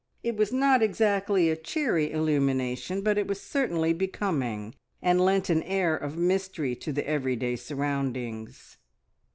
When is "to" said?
6.77-6.91